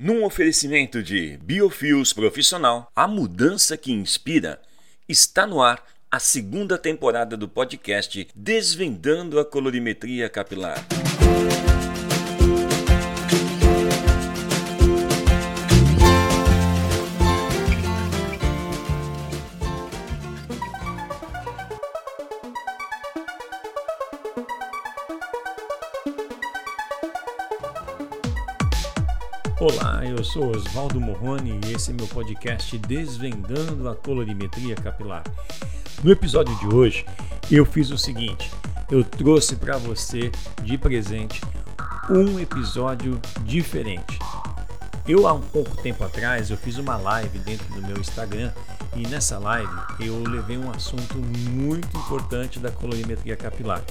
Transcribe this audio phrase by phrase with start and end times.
[0.00, 4.62] Num oferecimento de Biofios Profissional, a mudança que inspira,
[5.08, 10.97] está no ar a segunda temporada do podcast Desvendando a Colorimetria Capilar.
[30.28, 35.24] Sou Oswaldo Morrone e esse é meu podcast Desvendando a Colorimetria Capilar.
[36.04, 37.06] No episódio de hoje,
[37.50, 38.50] eu fiz o seguinte:
[38.90, 40.30] eu trouxe para você
[40.62, 41.40] de presente
[42.10, 44.18] um episódio diferente.
[45.08, 48.52] Eu há um pouco tempo atrás eu fiz uma live dentro do meu Instagram
[48.94, 53.82] e nessa live eu levei um assunto muito importante da colorimetria capilar.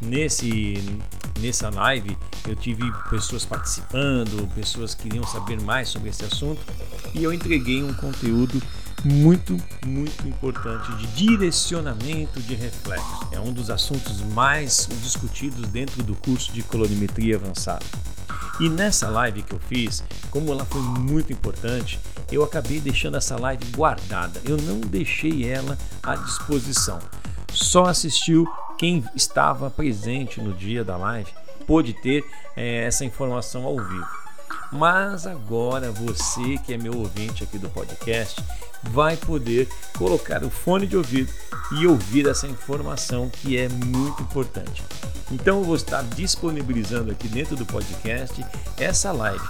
[0.00, 0.80] Nesse
[1.40, 6.60] nessa live eu tive pessoas participando, pessoas que queriam saber mais sobre esse assunto
[7.14, 8.60] e eu entreguei um conteúdo
[9.04, 13.26] muito, muito importante de direcionamento de reflexo.
[13.32, 17.84] É um dos assuntos mais discutidos dentro do curso de colorimetria avançada.
[18.60, 21.98] E nessa live que eu fiz, como ela foi muito importante,
[22.30, 24.40] eu acabei deixando essa live guardada.
[24.44, 26.98] Eu não deixei ela à disposição.
[27.52, 28.46] Só assistiu
[28.82, 31.30] quem estava presente no dia da live
[31.68, 32.24] pôde ter
[32.56, 34.08] é, essa informação ao vivo.
[34.72, 38.42] Mas agora você que é meu ouvinte aqui do podcast
[38.82, 41.32] vai poder colocar o fone de ouvido
[41.78, 44.82] e ouvir essa informação que é muito importante.
[45.30, 48.44] Então eu vou estar disponibilizando aqui dentro do podcast
[48.76, 49.48] essa live.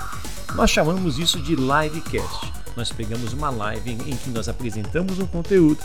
[0.55, 2.53] Nós chamamos isso de livecast.
[2.77, 5.79] Nós pegamos uma live em que nós apresentamos um conteúdo,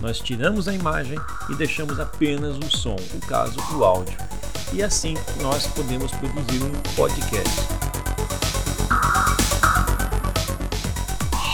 [0.00, 1.18] nós tiramos a imagem
[1.50, 4.16] e deixamos apenas o som, o caso, o áudio
[4.72, 7.60] e assim nós podemos produzir um podcast.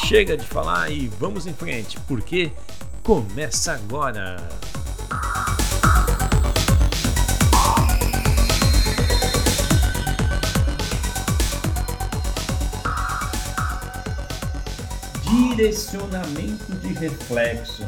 [0.07, 2.53] Chega de falar e vamos em frente, porque
[3.03, 4.37] começa agora!
[15.23, 17.85] Direcionamento de reflexo.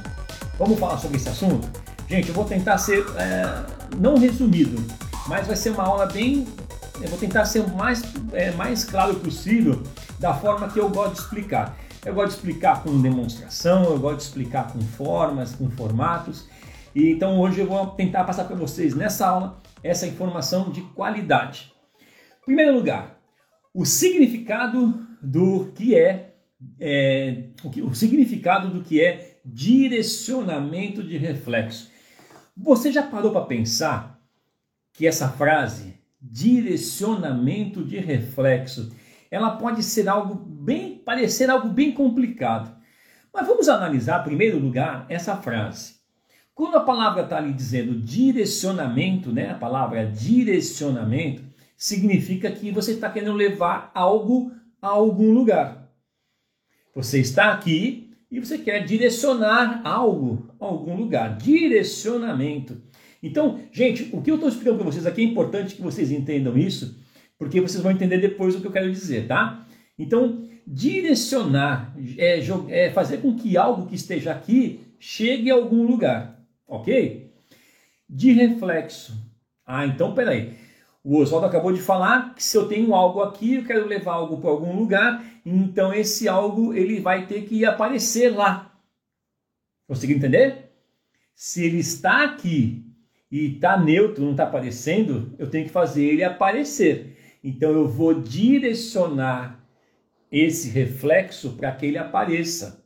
[0.59, 1.69] Vamos falar sobre esse assunto?
[2.09, 3.67] Gente, eu vou tentar ser é,
[3.99, 4.83] não resumido,
[5.29, 6.47] mas vai ser uma aula bem.
[7.01, 8.03] Eu vou tentar ser o mais,
[8.33, 9.83] é, mais claro possível
[10.19, 11.77] da forma que eu gosto de explicar.
[12.05, 16.49] Eu gosto de explicar com demonstração, eu gosto de explicar com formas, com formatos.
[16.95, 21.71] E então hoje eu vou tentar passar para vocês nessa aula essa informação de qualidade.
[22.43, 23.19] Em primeiro lugar,
[23.75, 26.35] o significado do que é,
[26.81, 31.89] é o, que, o significado do que é direcionamento de reflexo.
[32.57, 34.21] Você já parou para pensar
[34.93, 38.93] que essa frase, direcionamento de reflexo,
[39.31, 42.75] ela pode ser algo bem, parecer algo bem complicado.
[43.33, 45.97] Mas vamos analisar, em primeiro lugar, essa frase.
[46.55, 49.51] Quando a palavra está ali dizendo direcionamento, né?
[49.51, 51.45] A palavra direcionamento
[51.77, 55.93] significa que você está querendo levar algo a algum lugar.
[56.95, 58.06] Você está aqui
[58.37, 61.39] e você quer direcionar algo a algum lugar.
[61.39, 62.77] Direcionamento.
[63.23, 66.57] Então, gente, o que eu estou explicando para vocês aqui é importante que vocês entendam
[66.59, 67.03] isso,
[67.39, 69.67] porque vocês vão entender depois o que eu quero dizer, tá?
[69.99, 76.39] Então, direcionar é, é fazer com que algo que esteja aqui chegue a algum lugar,
[76.69, 77.33] ok?
[78.07, 79.15] De reflexo.
[79.65, 80.53] Ah, então peraí.
[81.09, 84.39] O Oswaldo acabou de falar que se eu tenho algo aqui, eu quero levar algo
[84.39, 88.77] para algum lugar, então esse algo ele vai ter que aparecer lá.
[89.87, 90.73] Conseguiu entender?
[91.33, 92.85] Se ele está aqui
[93.31, 97.17] e está neutro, não está aparecendo, eu tenho que fazer ele aparecer.
[97.45, 99.65] Então eu vou direcionar
[100.29, 102.85] esse reflexo para que ele apareça.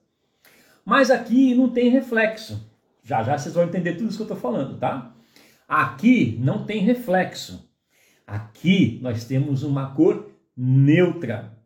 [0.85, 2.71] Mas aqui não tem reflexo.
[3.03, 5.11] Já já vocês vão entender tudo isso que eu estou falando, tá?
[5.67, 7.70] Aqui não tem reflexo.
[8.31, 11.59] Aqui nós temos uma cor neutra.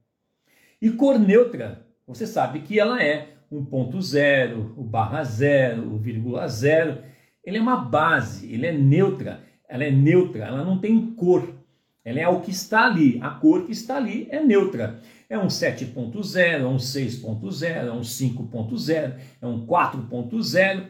[0.81, 5.99] E cor neutra, você sabe que ela é um ponto zero, o barra zero, o
[5.99, 7.03] vírgula zero
[7.45, 11.55] ele é uma base, ele é neutra, ela é neutra, ela não tem cor.
[12.03, 14.99] Ela é o que está ali, a cor que está ali é neutra.
[15.29, 20.87] É um 7.0, é um 6.0, é um 5.0, é um 4.0.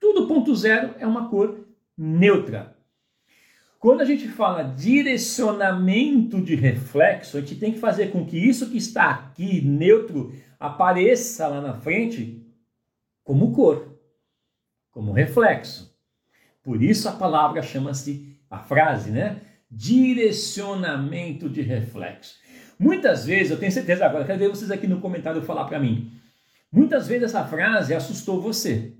[0.00, 1.66] Tudo ponto zero é uma cor
[1.96, 2.75] neutra.
[3.78, 8.70] Quando a gente fala direcionamento de reflexo, a gente tem que fazer com que isso
[8.70, 12.42] que está aqui neutro apareça lá na frente
[13.22, 13.96] como cor
[14.96, 15.94] como reflexo.
[16.62, 19.42] Por isso a palavra chama-se, a frase, né?
[19.70, 22.36] Direcionamento de reflexo.
[22.78, 26.10] Muitas vezes, eu tenho certeza agora, quero ver vocês aqui no comentário falar para mim.
[26.72, 28.94] Muitas vezes essa frase assustou você.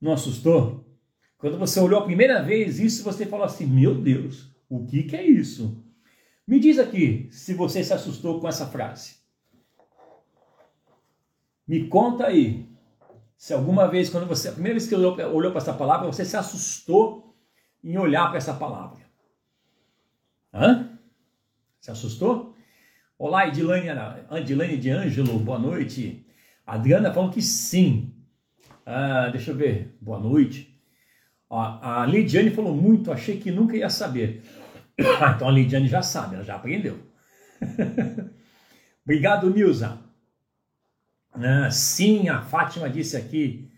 [0.00, 0.85] Não assustou?
[1.38, 5.16] Quando você olhou a primeira vez isso, você falou assim: Meu Deus, o que, que
[5.16, 5.84] é isso?
[6.46, 9.16] Me diz aqui se você se assustou com essa frase.
[11.66, 12.68] Me conta aí.
[13.36, 16.24] Se alguma vez, quando você, a primeira vez que olhou, olhou para essa palavra, você
[16.24, 17.36] se assustou
[17.82, 19.04] em olhar para essa palavra.
[20.54, 20.98] Hã?
[21.80, 22.54] Se assustou?
[23.18, 23.88] Olá, Edilane,
[24.30, 26.26] Edilane de Ângelo, boa noite.
[26.66, 28.14] Adriana falou que sim.
[28.84, 30.75] Ah, deixa eu ver, boa noite.
[31.48, 34.42] Ó, a Lidiane falou muito, achei que nunca ia saber.
[35.20, 36.98] Ah, então a Lidiane já sabe, ela já aprendeu.
[39.04, 39.98] Obrigado, Nilza.
[41.34, 43.70] Ah, sim, a Fátima disse aqui.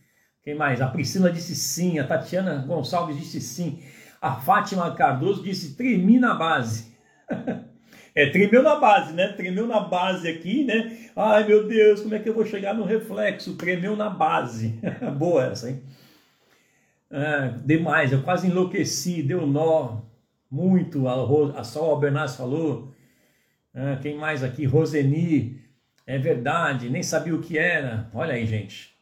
[0.44, 0.80] Quem mais?
[0.80, 1.98] A Priscila disse sim.
[1.98, 3.82] A Tatiana Gonçalves disse sim.
[4.20, 6.96] A Fátima Cardoso disse tremi na base.
[8.14, 9.28] É, tremeu na base, né?
[9.28, 11.08] Tremeu na base aqui, né?
[11.14, 13.54] Ai, meu Deus, como é que eu vou chegar no reflexo?
[13.56, 14.80] Tremeu na base.
[15.16, 15.80] Boa essa, hein?
[17.10, 20.02] Ah, demais, eu quase enlouqueci, deu nó.
[20.50, 22.94] Muito, a, a Sol Albernaz falou.
[23.74, 24.64] Ah, quem mais aqui?
[24.64, 25.60] Roseni.
[26.06, 28.10] É verdade, nem sabia o que era.
[28.14, 28.94] Olha aí, gente.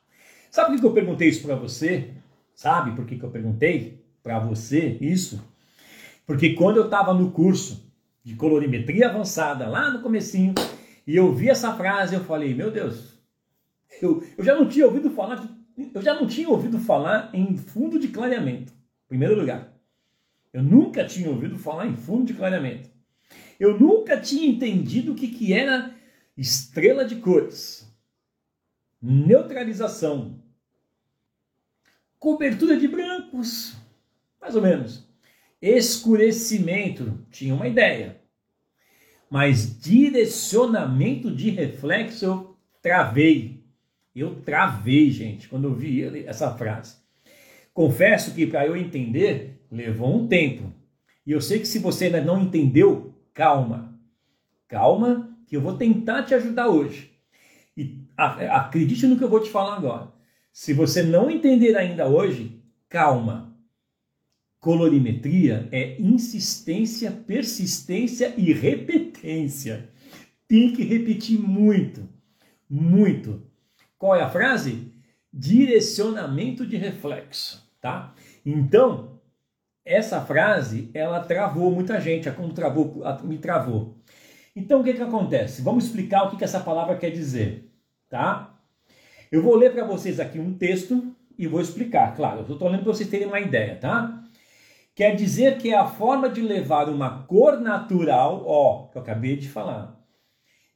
[0.50, 2.10] Sabe por que eu perguntei isso para você?
[2.54, 5.40] Sabe por que eu perguntei para você isso?
[6.26, 7.92] Porque quando eu estava no curso
[8.24, 10.52] de colorimetria avançada, lá no comecinho,
[11.06, 13.20] e eu vi essa frase, eu falei, meu Deus,
[14.02, 15.48] eu, eu já não tinha ouvido falar, de,
[15.94, 19.72] eu já não tinha ouvido falar em fundo de clareamento, em primeiro lugar.
[20.52, 22.90] Eu nunca tinha ouvido falar em fundo de clareamento.
[23.58, 25.94] Eu nunca tinha entendido o que, que era
[26.36, 27.90] estrela de cores,
[29.00, 30.42] neutralização,
[32.18, 33.76] cobertura de brancos,
[34.40, 35.06] mais ou menos
[35.60, 38.20] escurecimento, tinha uma ideia.
[39.28, 43.55] Mas direcionamento de reflexo eu travei.
[44.16, 46.96] Eu travei, gente, quando eu vi essa frase.
[47.74, 50.72] Confesso que para eu entender levou um tempo.
[51.26, 54.00] E eu sei que se você ainda não entendeu, calma.
[54.66, 57.12] Calma, que eu vou tentar te ajudar hoje.
[57.76, 60.10] E acredite no que eu vou te falar agora.
[60.50, 63.54] Se você não entender ainda hoje, calma.
[64.58, 69.90] Colorimetria é insistência, persistência e repetência.
[70.48, 72.08] Tem que repetir muito,
[72.68, 73.45] muito.
[73.98, 74.92] Qual é a frase?
[75.32, 78.14] Direcionamento de reflexo, tá?
[78.44, 79.20] Então,
[79.84, 83.96] essa frase, ela travou muita gente, a como travou, me travou.
[84.54, 85.62] Então, o que que acontece?
[85.62, 87.70] Vamos explicar o que que essa palavra quer dizer,
[88.08, 88.58] tá?
[89.30, 92.82] Eu vou ler para vocês aqui um texto e vou explicar, claro, eu estou lendo
[92.82, 94.24] para vocês terem uma ideia, tá?
[94.94, 99.36] Quer dizer que é a forma de levar uma cor natural, ó, que eu acabei
[99.36, 100.00] de falar,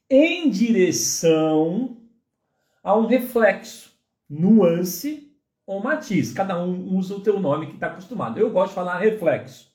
[0.09, 2.00] em direção
[2.83, 3.91] a um reflexo,
[4.29, 5.31] nuance
[5.65, 6.33] ou matiz.
[6.33, 8.39] Cada um usa o teu nome que está acostumado.
[8.39, 9.71] Eu gosto de falar reflexo.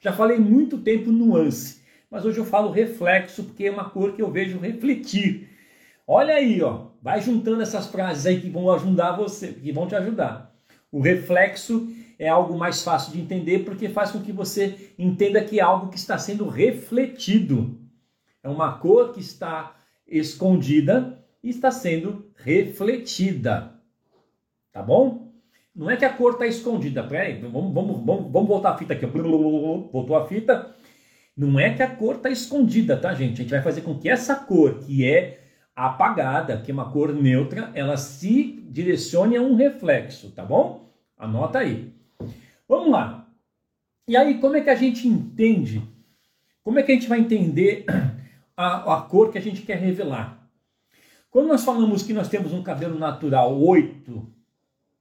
[0.00, 4.22] Já falei muito tempo nuance, mas hoje eu falo reflexo porque é uma cor que
[4.22, 5.48] eu vejo refletir.
[6.06, 9.94] Olha aí, ó, vai juntando essas frases aí que vão ajudar você, que vão te
[9.94, 10.52] ajudar.
[10.90, 11.88] O reflexo
[12.18, 15.88] é algo mais fácil de entender porque faz com que você entenda que é algo
[15.88, 17.80] que está sendo refletido.
[18.42, 19.76] É uma cor que está
[20.06, 23.74] escondida está sendo refletida.
[24.72, 25.32] Tá bom?
[25.74, 27.02] Não é que a cor está escondida.
[27.02, 29.06] Peraí, vamos, vamos, vamos, vamos voltar a fita aqui.
[29.06, 30.74] Voltou a fita.
[31.36, 33.40] Não é que a cor está escondida, tá, gente?
[33.40, 35.40] A gente vai fazer com que essa cor, que é
[35.74, 40.92] apagada, que é uma cor neutra, ela se direcione a um reflexo, tá bom?
[41.16, 41.92] Anota aí.
[42.68, 43.26] Vamos lá.
[44.06, 45.82] E aí, como é que a gente entende?
[46.62, 47.86] Como é que a gente vai entender
[48.56, 50.41] a, a cor que a gente quer revelar?
[51.32, 54.30] Quando nós falamos que nós temos um cabelo natural 8,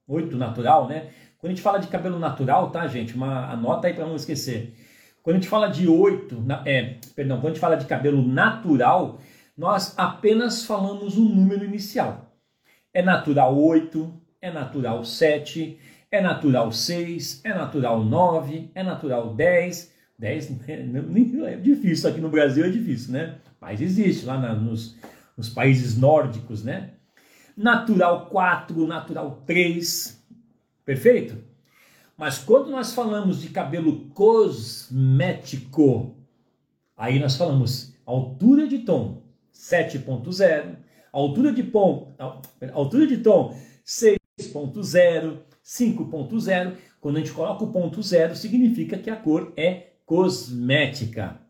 [0.07, 1.09] 8 natural, né?
[1.37, 3.13] Quando a gente fala de cabelo natural, tá, gente?
[3.13, 4.73] Uma anota aí para não esquecer.
[5.21, 9.19] Quando a gente fala de 8, é, perdão, quando a gente fala de cabelo natural,
[9.57, 12.33] nós apenas falamos um número inicial.
[12.93, 15.77] É natural 8, é natural 7,
[16.09, 19.91] é natural 6, é natural 9, é natural 10.
[20.17, 23.35] 10 é difícil, aqui no Brasil é difícil, né?
[23.59, 24.95] Mas existe lá na, nos,
[25.41, 26.91] nos países nórdicos, né?
[27.57, 30.23] Natural 4, natural 3,
[30.85, 31.35] perfeito?
[32.15, 36.15] Mas quando nós falamos de cabelo cosmético,
[36.95, 40.75] aí nós falamos altura de tom 7.0,
[41.11, 42.13] altura de tom,
[42.71, 46.75] altura de tom 6.0, 5.0.
[46.99, 51.41] Quando a gente coloca o ponto zero, significa que a cor é cosmética.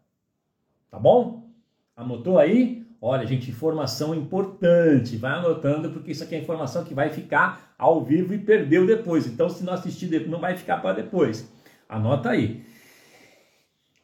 [0.90, 1.52] Tá bom?
[1.94, 2.81] Anotou aí?
[3.04, 5.18] Olha, gente, informação importante.
[5.18, 9.26] Vai anotando, porque isso aqui é informação que vai ficar ao vivo e perdeu depois.
[9.26, 11.52] Então, se não assistir, não vai ficar para depois.
[11.90, 12.64] Anota aí.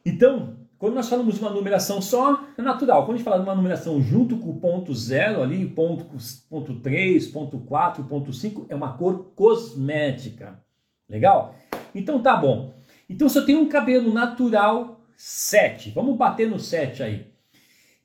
[0.04, 3.04] Então, quando nós falamos de uma numeração só, é natural.
[3.04, 6.06] Quando a gente fala de uma numeração junto com o ponto zero ali, ponto,
[6.50, 10.60] ponto 3, ponto 4, ponto 5, é uma cor cosmética.
[11.08, 11.54] Legal?
[11.94, 12.74] Então tá bom.
[13.08, 17.37] Então se eu tenho um cabelo natural 7, vamos bater no 7 aí.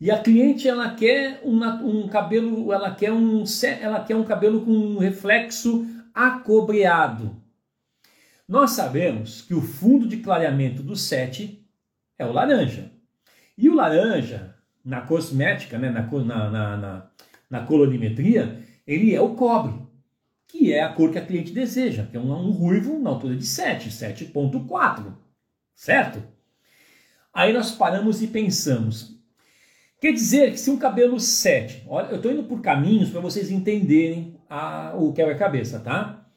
[0.03, 3.45] E a cliente ela quer um, cabelo, ela quer um,
[3.79, 7.41] ela quer um cabelo com um reflexo acobreado.
[8.45, 11.65] Nós sabemos que o fundo de clareamento do 7
[12.19, 12.91] é o laranja.
[13.57, 17.11] E o laranja, na cosmética, né, na, na, na,
[17.49, 19.87] na colorimetria, ele é o cobre,
[20.49, 23.37] que é a cor que a cliente deseja, que é um, um ruivo na altura
[23.37, 25.13] de 7, 7.4,
[25.73, 26.21] certo?
[27.33, 29.12] Aí nós paramos e pensamos.
[30.03, 33.49] Quer dizer que se um cabelo 7, olha, eu estou indo por caminhos para vocês
[33.49, 36.27] entenderem a, o quebra-cabeça, tá?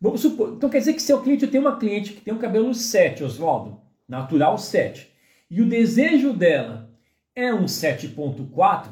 [0.00, 2.38] Vamos supor, então quer dizer que se o cliente tem uma cliente que tem um
[2.38, 5.08] cabelo 7, Oswaldo, natural 7,
[5.48, 6.90] e o desejo dela
[7.32, 8.88] é um 7.4,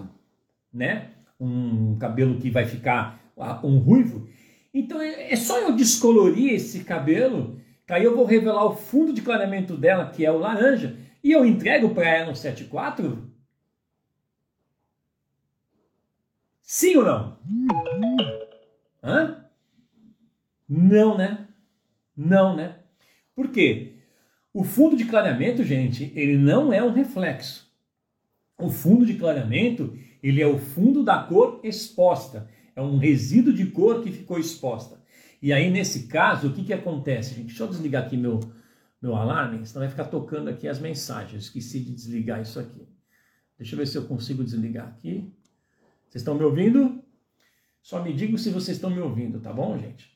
[0.72, 1.08] né?
[1.40, 3.20] Um cabelo que vai ficar
[3.64, 4.28] um ruivo.
[4.72, 9.12] Então é, é só eu descolorir esse cabelo, que aí eu vou revelar o fundo
[9.12, 13.27] de clareamento dela, que é o laranja, e eu entrego para ela um 7.4?
[16.70, 17.38] Sim ou não?
[19.02, 19.42] Hã?
[20.68, 21.48] Não, né?
[22.14, 22.80] Não, né?
[23.34, 23.94] Por quê?
[24.52, 27.66] O fundo de clareamento, gente, ele não é um reflexo.
[28.58, 32.50] O fundo de clareamento, ele é o fundo da cor exposta.
[32.76, 35.02] É um resíduo de cor que ficou exposta.
[35.40, 37.46] E aí, nesse caso, o que, que acontece, gente?
[37.46, 38.40] Deixa eu desligar aqui meu,
[39.00, 41.44] meu alarme, senão vai ficar tocando aqui as mensagens.
[41.44, 42.86] Esqueci de desligar isso aqui.
[43.56, 45.32] Deixa eu ver se eu consigo desligar aqui.
[46.08, 47.02] Vocês estão me ouvindo?
[47.82, 50.10] Só me digam se vocês estão me ouvindo, tá bom, gente?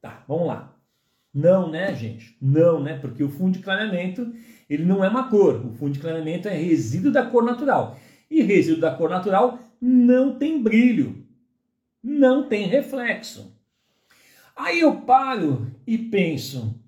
[0.00, 0.76] Tá, vamos lá.
[1.32, 2.36] Não, né, gente?
[2.40, 2.98] Não, né?
[2.98, 4.32] Porque o fundo de clareamento,
[4.68, 5.64] ele não é uma cor.
[5.64, 7.96] O fundo de clareamento é resíduo da cor natural.
[8.30, 11.26] E resíduo da cor natural não tem brilho,
[12.02, 13.56] não tem reflexo.
[14.54, 16.78] Aí eu paro e penso,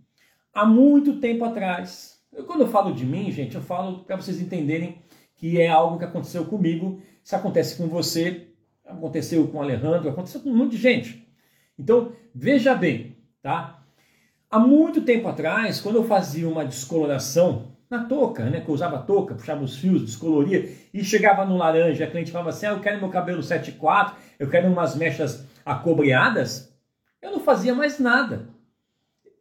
[0.53, 4.41] há muito tempo atrás, eu, quando eu falo de mim, gente, eu falo para vocês
[4.41, 4.99] entenderem
[5.37, 7.03] que é algo que aconteceu comigo.
[7.25, 8.49] Se acontece com você,
[8.85, 11.27] aconteceu com o Alejandro, aconteceu com um monte de gente.
[11.79, 13.83] Então, veja bem, tá?
[14.51, 18.99] Há muito tempo atrás, quando eu fazia uma descoloração na touca, né, que eu usava
[18.99, 22.81] touca, puxava os fios, descoloria, e chegava no laranja, a cliente falava assim, ah, eu
[22.81, 26.77] quero meu cabelo 7.4, eu quero umas mechas acobreadas,
[27.23, 28.49] eu não fazia mais nada.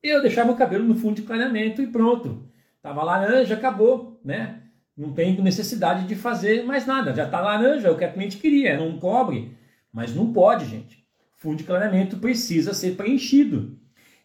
[0.02, 2.50] Eu deixava o cabelo no fundo de clareamento e pronto.
[2.82, 4.63] Tava laranja, acabou, né?
[4.96, 7.14] Não tem necessidade de fazer mais nada.
[7.14, 9.58] Já tá laranja, é o que a cliente queria, era um cobre.
[9.92, 11.04] Mas não pode, gente.
[11.38, 13.78] Fundo de clareamento precisa ser preenchido.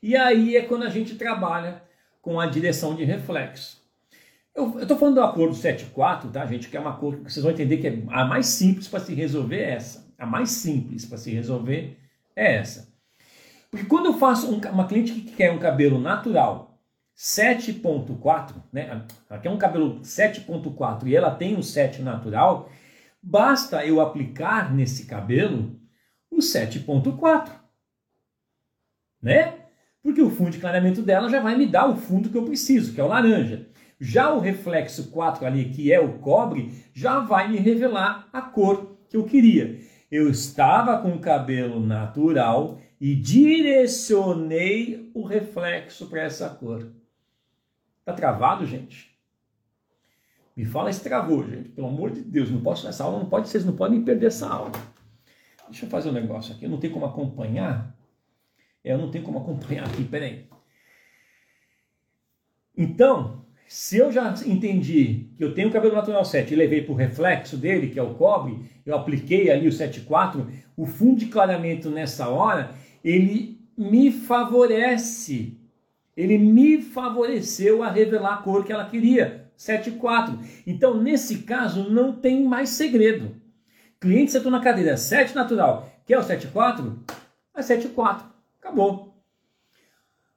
[0.03, 1.83] E aí é quando a gente trabalha
[2.21, 3.83] com a direção de reflexo.
[4.55, 6.69] Eu estou falando do 7.4, tá, gente?
[6.69, 9.15] Que é uma cor que vocês vão entender que é a mais simples para se
[9.15, 10.13] resolver é essa.
[10.19, 11.97] A mais simples para se resolver
[12.35, 12.93] é essa.
[13.71, 16.78] Porque quando eu faço um, uma cliente que quer um cabelo natural
[17.19, 19.05] 7.4, né?
[19.29, 22.71] Ela quer um cabelo 7.4 e ela tem um 7 natural,
[23.21, 25.79] basta eu aplicar nesse cabelo
[26.31, 27.51] o 7.4.
[29.21, 29.59] Né?
[30.09, 32.95] porque o fundo de clareamento dela já vai me dar o fundo que eu preciso,
[32.95, 33.67] que é o laranja.
[34.01, 38.97] Já o reflexo 4 ali, que é o cobre, já vai me revelar a cor
[39.09, 39.81] que eu queria.
[40.11, 46.91] Eu estava com o cabelo natural e direcionei o reflexo para essa cor.
[48.09, 49.15] Tá travado, gente?
[50.57, 51.69] Me fala se travou, gente.
[51.69, 54.49] Pelo amor de Deus, não posso essa aula, não pode, vocês não podem perder essa
[54.49, 54.73] aula.
[55.69, 57.95] Deixa eu fazer um negócio aqui, eu não tenho como acompanhar.
[58.83, 60.49] Eu não tenho como acompanhar aqui, peraí.
[62.75, 66.93] Então, se eu já entendi que eu tenho o cabelo natural 7 e levei para
[66.93, 71.27] o reflexo dele, que é o cobre, eu apliquei ali o 7.4, o fundo de
[71.27, 72.75] clareamento nessa hora,
[73.05, 75.58] ele me favorece.
[76.19, 80.37] Ele me favoreceu a revelar a cor que ela queria, 7.4.
[80.67, 83.37] Então, nesse caso, não tem mais segredo.
[84.01, 86.93] Cliente sentou na cadeira 7 natural, quer o 7.4?
[87.55, 88.23] É 7.4.
[88.61, 89.15] Acabou.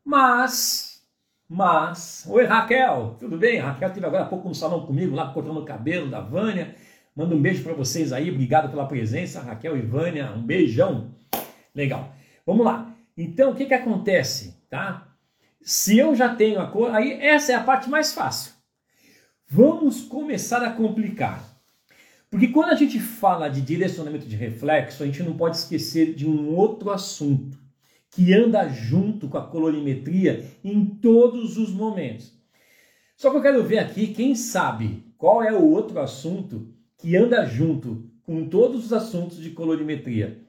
[0.06, 1.02] Mas,
[1.50, 3.58] mas, oi Raquel, tudo bem?
[3.58, 6.76] Raquel esteve agora há pouco no salão comigo, lá cortando o cabelo da Vânia.
[7.16, 11.10] Manda um beijo para vocês aí, obrigado pela presença, Raquel e Vânia, um beijão.
[11.74, 12.14] Legal.
[12.46, 12.94] Vamos lá.
[13.18, 15.11] Então, o que que acontece, tá?
[15.64, 18.54] Se eu já tenho a cor, aí essa é a parte mais fácil.
[19.48, 21.46] Vamos começar a complicar.
[22.30, 26.28] Porque quando a gente fala de direcionamento de reflexo, a gente não pode esquecer de
[26.28, 27.60] um outro assunto
[28.10, 32.34] que anda junto com a colorimetria em todos os momentos.
[33.16, 37.46] Só que eu quero ver aqui quem sabe qual é o outro assunto que anda
[37.46, 40.42] junto com todos os assuntos de colorimetria.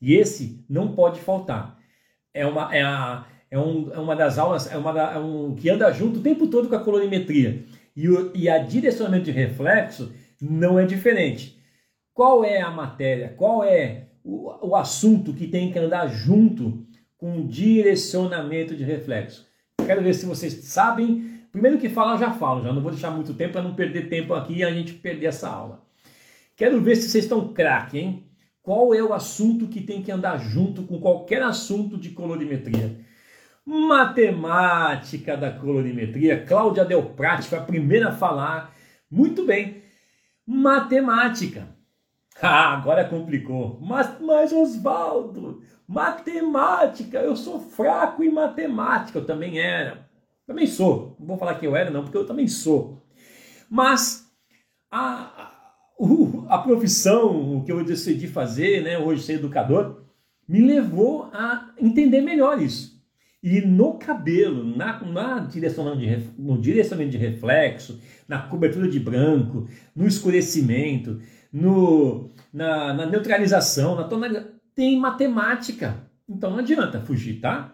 [0.00, 1.78] E esse não pode faltar.
[2.32, 5.54] É uma, é a, é, um, é uma das aulas, é, uma da, é um
[5.54, 7.64] que anda junto o tempo todo com a colorimetria.
[7.94, 11.56] E, o, e a direcionamento de reflexo não é diferente.
[12.12, 13.34] Qual é a matéria?
[13.36, 16.84] Qual é o, o assunto que tem que andar junto
[17.16, 19.46] com direcionamento de reflexo?
[19.86, 23.32] Quero ver se vocês sabem Primeiro que falar, já falo, já não vou deixar muito
[23.32, 25.84] tempo para não perder tempo aqui e a gente perder essa aula.
[26.56, 28.24] Quero ver se vocês estão craque, hein?
[28.60, 32.96] Qual é o assunto que tem que andar junto com qualquer assunto de colorimetria?
[33.66, 36.44] Matemática da colorimetria.
[36.44, 38.74] Cláudia Del Prati foi a primeira a falar.
[39.10, 39.82] Muito bem.
[40.46, 41.68] Matemática.
[42.42, 43.78] Ah, agora complicou.
[43.80, 50.08] Mas, mas Oswaldo, matemática, eu sou fraco em matemática, eu também era.
[50.44, 51.16] Também sou.
[51.18, 53.00] Não vou falar que eu era, não, porque eu também sou.
[53.70, 54.28] Mas
[54.90, 60.04] a, a, a profissão que eu decidi fazer, né, hoje ser educador,
[60.46, 62.93] me levou a entender melhor isso.
[63.44, 69.68] E no cabelo, na, na direcionamento de, no direcionamento de reflexo, na cobertura de branco,
[69.94, 71.20] no escurecimento,
[71.52, 75.94] no, na, na neutralização, na tonalidade, tem matemática.
[76.26, 77.70] Então não adianta fugir, tá?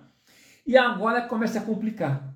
[0.67, 2.35] E agora começa a complicar.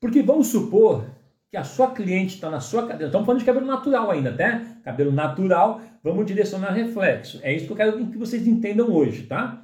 [0.00, 1.04] Porque vamos supor
[1.50, 3.08] que a sua cliente está na sua cadeira.
[3.08, 4.62] Estamos falando de cabelo natural ainda, tá?
[4.82, 7.40] Cabelo natural, vamos direcionar reflexo.
[7.42, 9.62] É isso que eu quero que vocês entendam hoje, tá?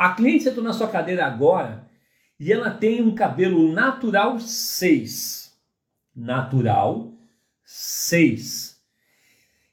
[0.00, 1.86] A cliente sentou na sua cadeira agora
[2.38, 5.54] e ela tem um cabelo natural 6.
[6.16, 7.12] Natural
[7.62, 8.82] 6.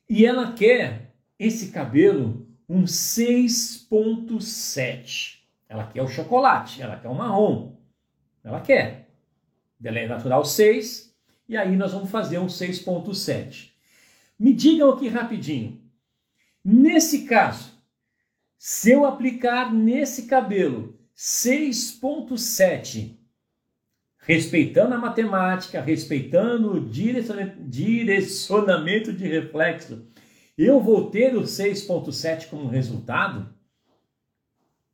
[0.10, 5.38] E ela quer esse cabelo um 6.7.
[5.70, 7.78] Ela quer o chocolate, ela quer o marrom.
[8.44, 9.08] Ela quer
[9.80, 11.16] delay natural 6,
[11.48, 13.72] e aí nós vamos fazer um 6.7.
[14.38, 15.82] Me digam aqui rapidinho,
[16.66, 17.77] nesse caso,
[18.67, 23.17] se eu aplicar nesse cabelo 6.7,
[24.17, 30.06] respeitando a matemática, respeitando o direcionamento de reflexo,
[30.58, 33.56] eu vou ter o 6.7 como resultado?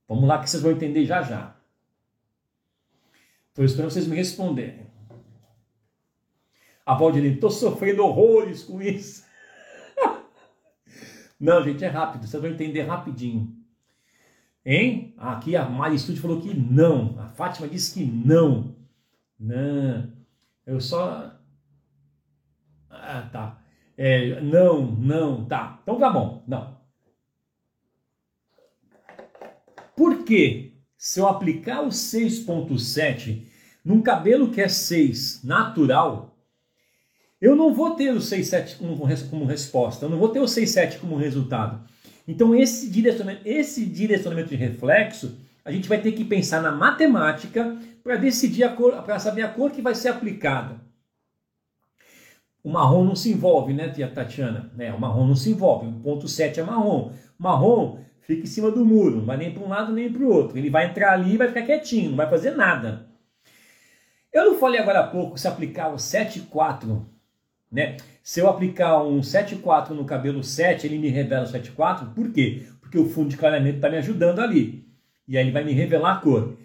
[0.07, 1.57] Vamos lá que vocês vão entender já já.
[3.49, 4.85] Estou esperando vocês me responderem.
[6.85, 9.25] A Valdirene, estou sofrendo horrores com isso.
[11.41, 13.62] Não, gente, é rápido, vocês vão entender rapidinho.
[14.65, 15.13] Hein?
[15.17, 17.19] Aqui a Mari Studio falou que não.
[17.19, 18.75] A Fátima disse que não.
[19.39, 20.11] Não.
[20.65, 21.33] Eu só.
[22.89, 23.61] Ah, tá.
[23.97, 25.79] É, não, não, tá.
[25.83, 26.43] Então tá bom.
[26.47, 26.77] Não.
[29.95, 30.73] Por quê?
[31.03, 33.43] se eu aplicar o 6.7
[33.83, 36.37] num cabelo que é 6 natural,
[37.41, 38.97] eu não vou ter o 6.7 como,
[39.29, 41.85] como resposta, eu não vou ter o 6.7 como resultado.
[42.27, 47.77] Então esse direcionamento, esse direcionamento de reflexo, a gente vai ter que pensar na matemática
[48.03, 50.81] para decidir a cor, para saber a cor que vai ser aplicada.
[52.63, 54.71] O marrom não se envolve, né, tia Tatiana?
[54.77, 55.87] É, o marrom não se envolve.
[55.87, 57.11] O ponto 7 é marrom.
[57.37, 60.29] Marrom fica em cima do muro, não vai nem para um lado nem para o
[60.29, 60.57] outro.
[60.57, 63.05] Ele vai entrar ali e vai ficar quietinho, não vai fazer nada.
[64.31, 67.05] Eu não falei agora há pouco se aplicar o 7,4,
[67.73, 67.97] né?
[68.21, 72.13] Se eu aplicar um 7,4 no cabelo 7, ele me revela o 7,4.
[72.13, 72.67] Por quê?
[72.79, 74.85] Porque o fundo de clareamento está me ajudando ali.
[75.27, 76.55] E aí ele vai me revelar a cor.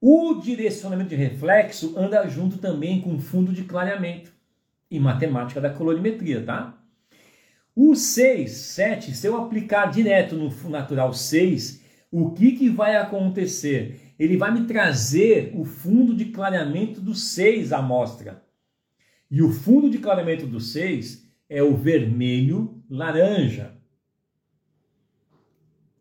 [0.00, 4.32] O direcionamento de reflexo anda junto também com o fundo de clareamento
[4.90, 6.74] e matemática da colorimetria, tá?
[7.76, 14.14] O 6, 7, se eu aplicar direto no natural 6, o que, que vai acontecer?
[14.18, 18.42] Ele vai me trazer o fundo de clareamento do 6 à amostra.
[19.30, 23.74] E o fundo de clareamento do 6 é o vermelho laranja.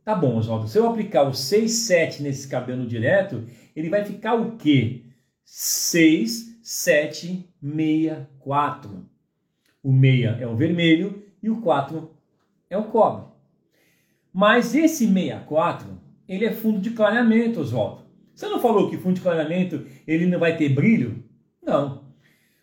[0.04, 0.68] Tá bom, Oswaldo.
[0.68, 5.04] Se eu aplicar o 6, 7 nesse cabelo direto, ele vai ficar o quê?
[5.46, 9.06] 6, 7, 6, 4.
[9.84, 12.10] O 6 é o vermelho e o 4
[12.70, 13.26] é o cobre.
[14.34, 18.04] Mas esse 64, ele é fundo de clareamento, Oswaldo.
[18.34, 21.24] Você não falou que fundo de clareamento ele não vai ter brilho?
[21.62, 21.99] Não.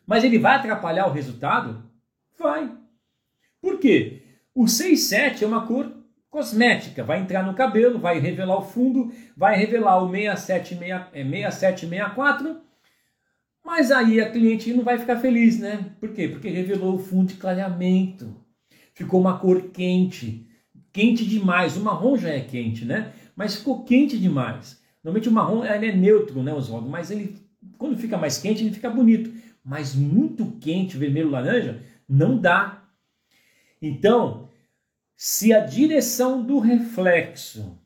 [0.07, 1.85] Mas ele vai atrapalhar o resultado?
[2.38, 2.71] Vai.
[3.61, 4.23] Por quê?
[4.55, 5.92] O 67 é uma cor
[6.31, 12.55] cosmética, vai entrar no cabelo, vai revelar o fundo, vai revelar o 6764, é,
[13.64, 15.92] mas aí a cliente não vai ficar feliz, né?
[15.99, 16.29] Por quê?
[16.29, 18.37] Porque revelou o fundo de clareamento.
[18.95, 20.47] ficou uma cor quente,
[20.92, 21.77] quente demais.
[21.77, 23.12] O marrom já é quente, né?
[23.35, 24.81] Mas ficou quente demais.
[25.03, 26.88] Normalmente o marrom ele é neutro, né, Oswaldo?
[26.88, 27.37] Mas ele,
[27.77, 29.33] quando fica mais quente, ele fica bonito.
[29.67, 32.85] Mas muito quente, vermelho, laranja, não dá.
[33.83, 34.49] Então,
[35.17, 37.77] se a direção do reflexo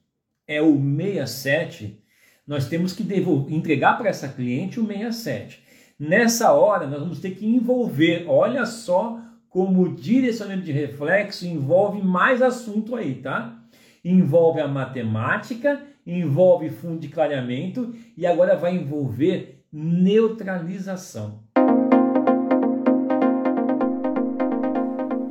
[0.47, 1.99] é o 67,
[2.47, 5.64] nós temos que devolver, entregar para essa cliente o 67.
[5.99, 12.03] Nessa hora, nós vamos ter que envolver, olha só como o direcionamento de reflexo envolve
[12.03, 13.59] mais assunto aí, tá?
[14.05, 21.45] Envolve a matemática, envolve fundo de clareamento e agora vai envolver neutralização.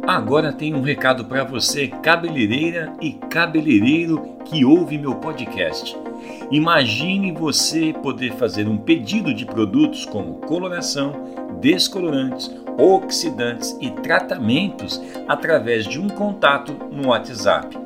[0.10, 5.96] Agora tem um recado para você, cabeleireira e cabeleireiro que ouve meu podcast.
[6.50, 11.14] Imagine você poder fazer um pedido de produtos como coloração,
[11.62, 17.78] descolorantes, oxidantes e tratamentos através de um contato no WhatsApp.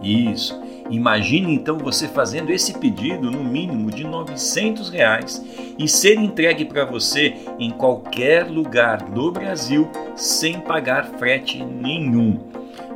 [0.00, 0.65] Isso.
[0.90, 5.44] Imagine então você fazendo esse pedido no mínimo de 900 reais
[5.78, 12.38] e ser entregue para você em qualquer lugar do Brasil sem pagar frete nenhum.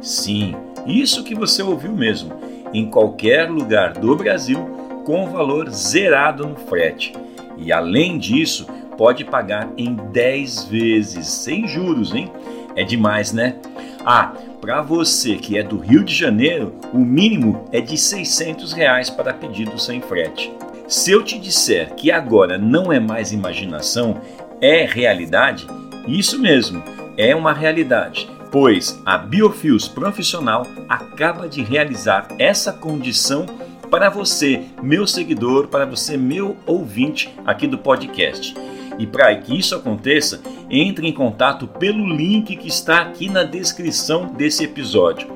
[0.01, 0.55] Sim,
[0.87, 2.33] isso que você ouviu mesmo,
[2.73, 4.59] em qualquer lugar do Brasil
[5.05, 7.13] com valor zerado no frete.
[7.59, 12.31] E além disso, pode pagar em 10 vezes, sem juros, hein?
[12.77, 13.57] É demais, né?
[14.05, 19.11] Ah, para você que é do Rio de Janeiro, o mínimo é de 600 reais
[19.11, 20.53] para pedido sem frete.
[20.89, 24.21] Se eu te disser que agora não é mais imaginação,
[24.61, 25.67] é realidade,
[26.09, 26.83] isso mesmo,
[27.17, 33.47] é uma realidade, pois a Biofios Profissional acaba de realizar essa condição
[33.91, 38.55] para você, meu seguidor, para você, meu ouvinte aqui do podcast.
[38.99, 44.27] E para que isso aconteça, entre em contato pelo link que está aqui na descrição
[44.27, 45.29] desse episódio.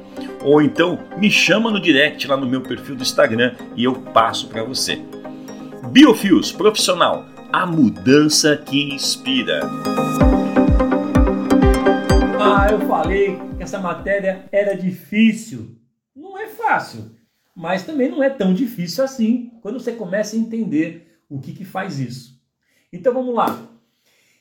[0.43, 4.49] Ou então me chama no direct lá no meu perfil do Instagram e eu passo
[4.49, 5.01] para você.
[5.91, 9.61] Biofios Profissional, a mudança que inspira.
[12.41, 15.79] Ah, eu falei que essa matéria era difícil.
[16.15, 17.13] Não é fácil,
[17.55, 21.65] mas também não é tão difícil assim quando você começa a entender o que, que
[21.65, 22.34] faz isso.
[22.95, 23.69] Então vamos lá.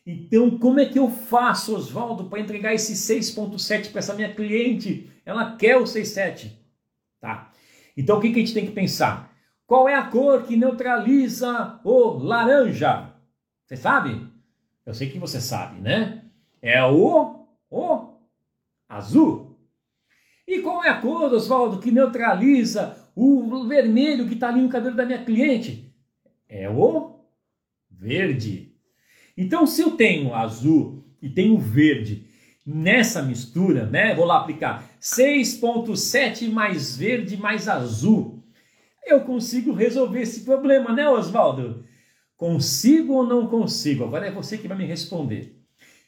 [0.05, 5.09] Então, como é que eu faço, Oswaldo, para entregar esse 6.7 para essa minha cliente?
[5.25, 6.51] Ela quer o 6.7.
[7.19, 7.51] Tá.
[7.97, 9.33] Então, o que, que a gente tem que pensar?
[9.65, 13.13] Qual é a cor que neutraliza o laranja?
[13.65, 14.27] Você sabe?
[14.85, 16.25] Eu sei que você sabe, né?
[16.61, 18.17] É o, o
[18.87, 19.57] azul.
[20.47, 24.95] E qual é a cor, Oswaldo, que neutraliza o vermelho que está ali no cabelo
[24.95, 25.91] da minha cliente?
[26.47, 27.12] É o
[28.03, 28.73] verde.
[29.37, 32.27] Então, se eu tenho azul e tenho verde
[32.65, 34.13] nessa mistura, né?
[34.13, 38.43] Vou lá aplicar 6.7 mais verde mais azul
[39.05, 41.85] eu consigo resolver esse problema, né, Oswaldo?
[42.37, 44.03] Consigo ou não consigo?
[44.03, 45.61] Agora é você que vai me responder.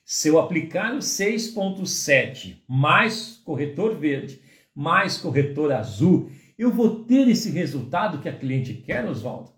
[0.04, 4.40] Se eu aplicar o 6.7 mais corretor verde,
[4.74, 9.52] mais corretor azul, eu vou ter esse resultado que a cliente quer, Oswaldo?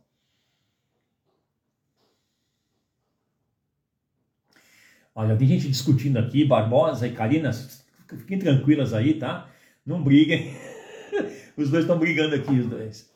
[5.20, 9.50] Olha, tem gente discutindo aqui, Barbosa e Karina, fiquem tranquilas aí, tá?
[9.84, 10.56] Não briguem.
[11.58, 13.12] Os dois estão brigando aqui, os dois.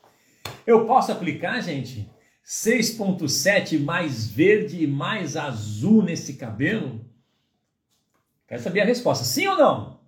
[0.65, 2.09] Eu posso aplicar, gente,
[2.43, 7.05] 6.7 mais verde e mais azul nesse cabelo?
[8.47, 9.23] Quero saber a resposta.
[9.23, 9.99] Sim ou não?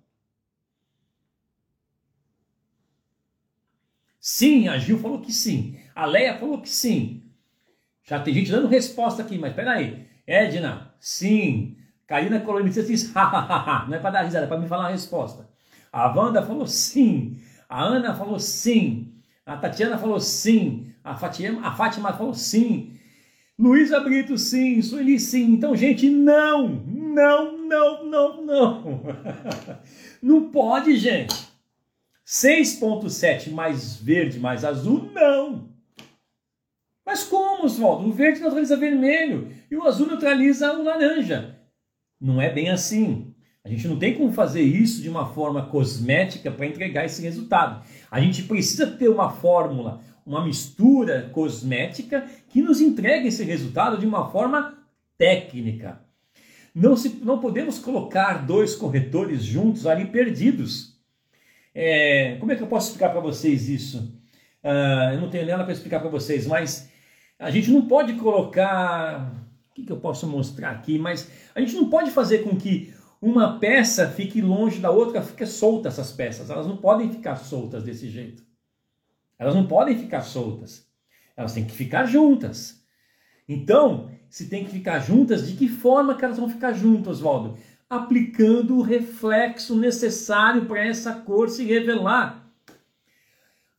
[4.18, 5.78] Sim, a Gil falou que sim.
[5.94, 7.22] A Leia falou que sim.
[8.02, 10.08] Já tem gente dando resposta aqui, mas peraí.
[10.26, 11.76] Edna, sim.
[12.06, 13.86] Karina Colonista disse, hahaha.
[13.88, 15.48] Não é para dar risada, é para me falar a resposta.
[15.92, 17.38] A Wanda falou sim.
[17.68, 19.14] A Ana falou sim.
[19.46, 20.92] A Tatiana falou sim.
[21.02, 22.98] A Fátima, a Fátima falou sim.
[23.58, 24.82] Luísa Brito, sim.
[24.82, 25.52] Sueli, sim.
[25.52, 26.68] Então, gente, não.
[26.68, 29.02] Não, não, não, não.
[30.20, 31.34] não pode, gente.
[32.26, 35.68] 6.7 mais verde mais azul, não.
[37.04, 38.08] Mas como, Oswaldo?
[38.08, 41.58] O verde neutraliza vermelho e o azul neutraliza o laranja.
[42.24, 43.34] Não é bem assim.
[43.62, 47.84] A gente não tem como fazer isso de uma forma cosmética para entregar esse resultado.
[48.10, 54.06] A gente precisa ter uma fórmula, uma mistura cosmética que nos entregue esse resultado de
[54.06, 54.74] uma forma
[55.18, 56.00] técnica.
[56.74, 60.98] Não, se, não podemos colocar dois corretores juntos ali perdidos.
[61.74, 64.18] É, como é que eu posso explicar para vocês isso?
[64.62, 66.90] Uh, eu não tenho nada para explicar para vocês, mas
[67.38, 69.43] a gente não pode colocar.
[69.74, 71.00] O que, que eu posso mostrar aqui?
[71.00, 75.44] Mas a gente não pode fazer com que uma peça fique longe da outra, fica
[75.46, 76.48] solta essas peças.
[76.48, 78.44] Elas não podem ficar soltas desse jeito.
[79.36, 80.86] Elas não podem ficar soltas.
[81.36, 82.84] Elas têm que ficar juntas.
[83.48, 87.58] Então, se tem que ficar juntas, de que forma que elas vão ficar juntas, Oswaldo?
[87.90, 92.48] Aplicando o reflexo necessário para essa cor se revelar.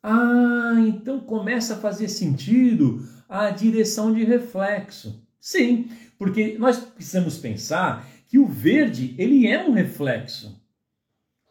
[0.04, 5.25] Ah, então começa a fazer sentido a direção de reflexo.
[5.46, 10.60] Sim, porque nós precisamos pensar que o verde ele é um reflexo.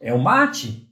[0.01, 0.85] É o mate,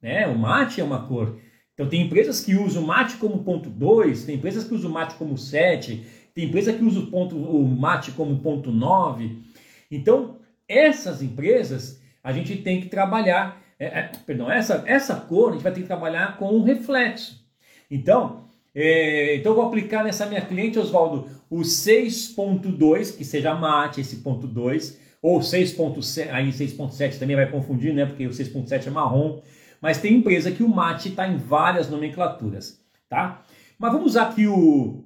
[0.00, 0.26] né?
[0.26, 1.38] O mate é uma cor.
[1.74, 4.94] Então tem empresas que usam o mate como ponto 2, tem empresas que usam o
[4.94, 9.42] mate como 7, tem empresa que usa o, ponto, o mate como ponto 9.
[9.90, 15.52] Então, essas empresas a gente tem que trabalhar, é, é, perdão, essa, essa cor a
[15.52, 17.46] gente vai ter que trabalhar com o reflexo.
[17.90, 18.47] Então,
[18.80, 24.46] é, então vou aplicar nessa minha cliente, Oswaldo, o 6.2, que seja mate esse ponto
[24.46, 28.06] 2, ou 6.7, aí 6.7 também vai confundir, né?
[28.06, 29.40] Porque o 6.7 é marrom,
[29.80, 33.42] mas tem empresa que o mate está em várias nomenclaturas, tá?
[33.76, 35.04] Mas vamos usar aqui o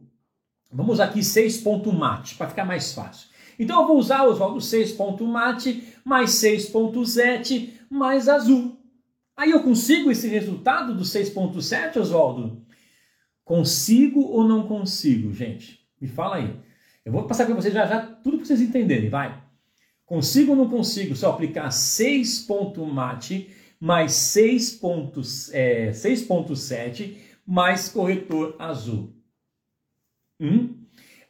[0.70, 1.64] vamos usar aqui 6
[1.98, 3.28] mate para ficar mais fácil.
[3.58, 8.76] Então eu vou usar Oswaldo 6 mate mais 6.7 mais azul.
[9.34, 12.60] Aí eu consigo esse resultado do 6.7, Oswaldo?
[13.44, 15.80] Consigo ou não consigo, gente?
[16.00, 16.56] Me fala aí.
[17.04, 19.42] Eu vou passar para vocês já já tudo para vocês entenderem, vai.
[20.06, 22.46] Consigo ou não consigo se eu aplicar 6
[22.92, 23.50] mate
[23.80, 25.90] mais 6.7 é,
[27.46, 29.12] mais corretor azul?
[30.40, 30.82] Hum?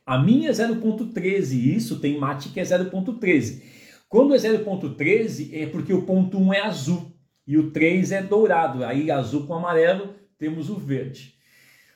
[0.05, 3.63] A minha é 0.13, isso tem mate que é 0.13.
[4.09, 7.13] Quando é 0.13 é porque o ponto 1 é azul
[7.47, 8.85] e o 3 é dourado.
[8.85, 11.35] Aí azul com amarelo temos o verde.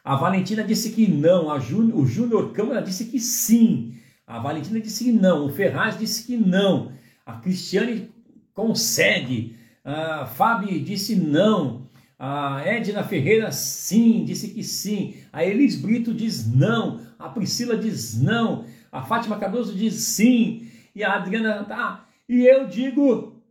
[0.06, 3.98] A Valentina disse que não, a Júnior, o Júnior Câmara disse que sim.
[4.24, 6.92] A Valentina disse que não, o Ferraz disse que não,
[7.26, 8.08] a Cristiane
[8.54, 16.14] consegue, a Fábio disse não, a Edna Ferreira sim, disse que sim, a Elis Brito
[16.14, 22.06] diz não, a Priscila diz não, a Fátima Cardoso diz sim, e a Adriana tá,
[22.28, 23.42] e eu digo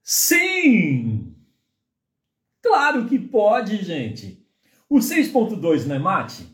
[0.00, 0.97] sim!
[2.78, 4.46] Claro que pode, gente.
[4.88, 6.46] O 6.2 não é mate?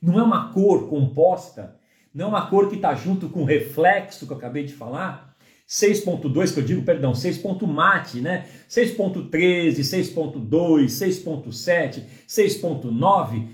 [0.00, 1.76] não é uma cor composta,
[2.14, 5.36] não é uma cor que está junto com o reflexo que eu acabei de falar.
[5.68, 7.42] 6.2 que eu digo, perdão, 6.
[7.68, 8.48] mate, né?
[8.66, 13.48] 6.13, 6.2, 6.7, 6.9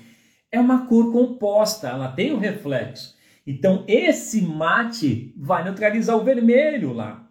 [0.52, 3.16] é uma cor composta, ela tem o um reflexo.
[3.44, 7.28] Então esse mate vai neutralizar o vermelho lá,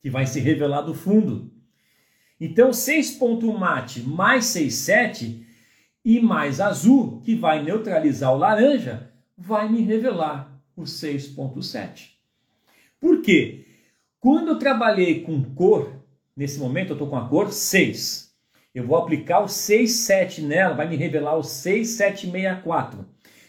[0.00, 1.49] que vai se revelar do fundo.
[2.40, 3.18] Então 6.
[3.58, 5.42] mate mais 6.7
[6.02, 12.12] e mais azul, que vai neutralizar o laranja, vai me revelar o 6.7.
[12.98, 13.66] Por quê?
[14.18, 15.92] Quando eu trabalhei com cor,
[16.34, 18.30] nesse momento eu estou com a cor 6.
[18.74, 23.04] Eu vou aplicar o 6,7 nela, vai me revelar o 6,764.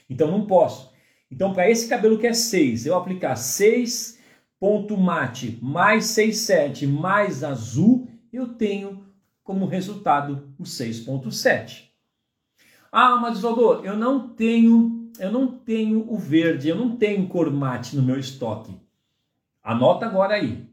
[0.09, 0.91] Então não posso.
[1.31, 4.19] Então para esse cabelo que é 6, eu aplicar 6
[4.59, 9.05] ponto mate mais 6,7 mais azul, eu tenho
[9.43, 11.89] como resultado o 6.7.
[12.91, 17.51] Ah, mas Isoldo, eu não tenho, eu não tenho o verde, eu não tenho cor
[17.51, 18.75] mate no meu estoque.
[19.63, 20.69] Anota agora aí.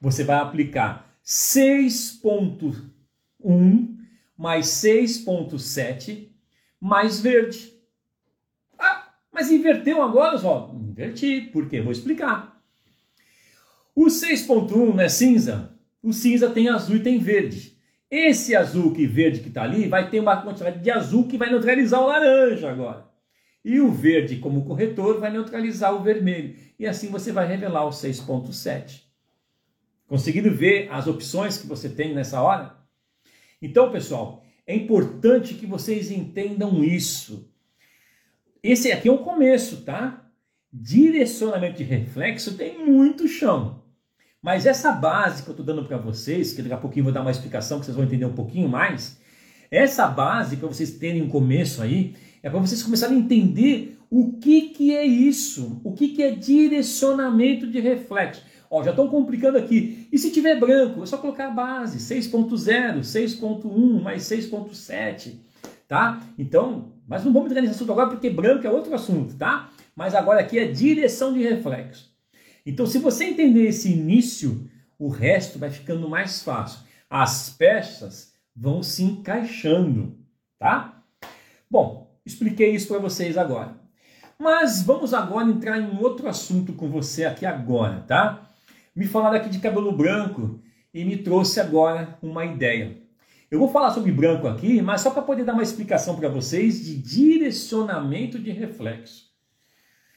[0.00, 3.96] Você vai aplicar 6.1
[4.36, 6.28] mais 6.7
[6.80, 7.72] mais verde.
[8.78, 10.76] Ah, mas inverteu agora, Oswaldo?
[10.76, 11.80] Inverti, por quê?
[11.80, 12.60] Vou explicar.
[13.94, 15.71] O 6.1 não é cinza?
[16.02, 17.78] O cinza tem azul e tem verde.
[18.10, 21.48] Esse azul e verde que está ali vai ter uma quantidade de azul que vai
[21.48, 23.06] neutralizar o laranja agora.
[23.64, 26.56] E o verde, como corretor, vai neutralizar o vermelho.
[26.78, 29.02] E assim você vai revelar o 6.7.
[30.06, 32.76] Conseguindo ver as opções que você tem nessa hora?
[33.62, 37.48] Então, pessoal, é importante que vocês entendam isso.
[38.62, 40.30] Esse aqui é um começo, tá?
[40.72, 43.81] Direcionamento de reflexo tem muito chão.
[44.42, 47.12] Mas essa base que eu estou dando para vocês, que daqui a pouquinho eu vou
[47.12, 49.16] dar uma explicação que vocês vão entender um pouquinho mais,
[49.70, 54.32] essa base para vocês terem um começo aí, é para vocês começarem a entender o
[54.32, 58.42] que, que é isso, o que, que é direcionamento de reflexo.
[58.68, 60.08] Ó, já estão complicando aqui.
[60.10, 65.34] E se tiver branco, é só colocar a base, 6.0, 6.1 mais 6.7,
[65.86, 66.20] tá?
[66.36, 69.70] Então, mas não vamos entrar nesse assunto agora porque branco é outro assunto, tá?
[69.94, 72.11] Mas agora aqui é direção de reflexo.
[72.64, 76.80] Então, se você entender esse início, o resto vai ficando mais fácil.
[77.08, 80.18] As peças vão se encaixando,
[80.58, 81.02] tá?
[81.70, 83.80] Bom, expliquei isso para vocês agora.
[84.38, 88.52] Mas vamos agora entrar em outro assunto com você aqui agora, tá?
[88.94, 90.60] me falaram aqui de cabelo branco
[90.92, 92.98] e me trouxe agora uma ideia.
[93.50, 96.84] Eu vou falar sobre branco aqui, mas só para poder dar uma explicação para vocês
[96.84, 99.31] de direcionamento de reflexo.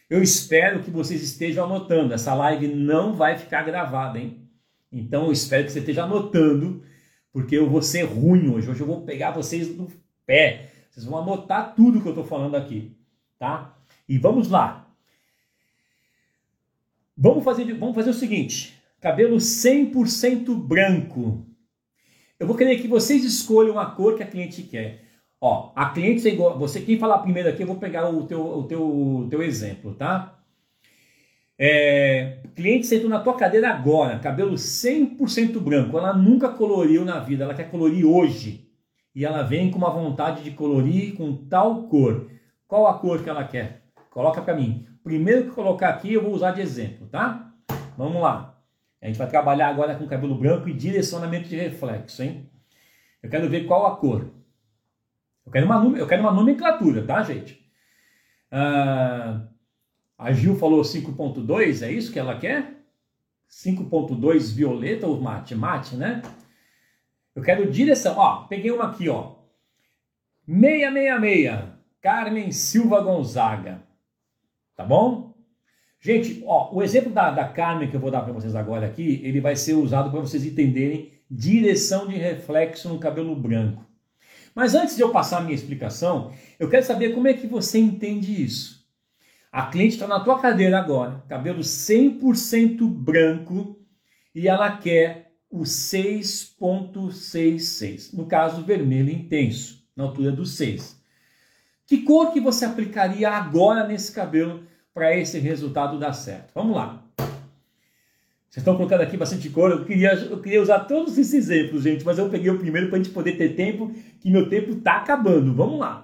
[0.10, 2.14] Eu espero que vocês estejam anotando.
[2.14, 4.48] Essa live não vai ficar gravada, hein?
[4.92, 6.84] Então eu espero que você esteja anotando,
[7.34, 8.70] porque eu vou ser ruim hoje.
[8.70, 9.92] Hoje eu vou pegar vocês no
[10.26, 10.72] pé.
[10.90, 12.96] Vocês vão anotar tudo que eu estou falando aqui,
[13.38, 13.78] tá?
[14.08, 14.88] E vamos lá.
[17.18, 21.46] Vamos fazer, vamos fazer o seguinte: cabelo 100% branco.
[22.40, 25.04] Eu vou querer que vocês escolham a cor que a cliente quer.
[25.42, 26.30] Ó, a cliente.
[26.58, 29.94] Você quem falar primeiro aqui, eu vou pegar o teu, o teu, o teu exemplo,
[29.94, 30.40] tá?
[31.58, 35.98] É, cliente sentou na tua cadeira agora, cabelo 100% branco.
[35.98, 38.70] Ela nunca coloriu na vida, ela quer colorir hoje.
[39.14, 42.30] E ela vem com uma vontade de colorir com tal cor.
[42.68, 43.84] Qual a cor que ela quer?
[44.10, 44.86] Coloca para mim.
[45.04, 47.54] Primeiro que colocar aqui, eu vou usar de exemplo, tá?
[47.98, 48.60] Vamos lá.
[49.02, 52.50] A gente vai trabalhar agora com cabelo branco e direcionamento de reflexo, hein?
[53.22, 54.30] Eu quero ver qual a cor.
[55.46, 57.64] Eu quero uma, eu quero uma nomenclatura, tá, gente?
[58.52, 59.48] Ah,
[60.18, 62.76] a Gil falou 5.2, é isso que ela quer?
[63.50, 65.54] 5.2 violeta ou mate?
[65.56, 66.22] Mate, né?
[67.36, 68.18] Eu quero direção.
[68.18, 69.36] Ó, peguei uma aqui, ó.
[70.48, 73.84] 666, Carmen Silva Gonzaga.
[74.76, 75.36] Tá bom?
[76.00, 79.22] Gente, ó, o exemplo da, da Carmen que eu vou dar para vocês agora aqui,
[79.24, 83.84] ele vai ser usado para vocês entenderem direção de reflexo no cabelo branco.
[84.56, 87.78] Mas antes de eu passar a minha explicação, eu quero saber como é que você
[87.78, 88.88] entende isso.
[89.52, 93.78] A cliente está na tua cadeira agora, cabelo 100% branco,
[94.34, 101.04] e ela quer o 6.66, no caso vermelho intenso, na altura do 6.
[101.86, 106.52] Que cor que você aplicaria agora nesse cabelo para esse resultado dar certo.
[106.54, 107.05] Vamos lá.
[108.56, 109.70] Vocês estão colocando aqui bastante cor.
[109.70, 112.98] Eu queria, eu queria usar todos esses exemplos, gente, mas eu peguei o primeiro para
[112.98, 113.92] a gente poder ter tempo,
[114.22, 115.54] que meu tempo está acabando.
[115.54, 116.02] Vamos lá.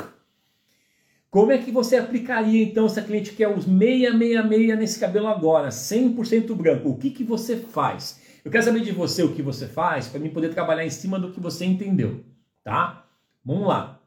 [1.30, 5.70] Como é que você aplicaria então se a cliente quer os 666 nesse cabelo agora,
[5.70, 6.90] 100% branco?
[6.90, 8.20] O que, que você faz?
[8.44, 11.18] Eu quero saber de você o que você faz para mim poder trabalhar em cima
[11.18, 12.20] do que você entendeu,
[12.66, 13.06] tá?
[13.46, 14.01] Vamos lá.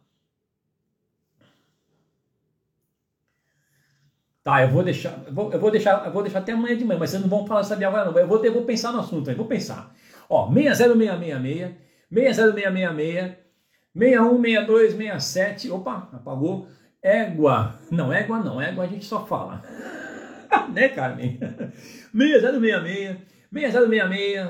[4.45, 6.85] Tá, eu vou deixar, eu vou, eu vou deixar, eu vou deixar até amanhã de
[6.85, 8.19] manhã, mas vocês não vão falar de agora não.
[8.19, 9.95] Eu vou, eu vou pensar no assunto aí, vou pensar.
[10.29, 11.73] Ó, 60666,
[12.13, 13.37] 60666,
[13.95, 16.69] 616267, opa, apagou.
[17.03, 19.63] Égua, não, égua não, égua a gente só fala.
[20.75, 21.39] né, Carmen?
[22.15, 23.17] 6066,
[23.51, 24.47] 6066,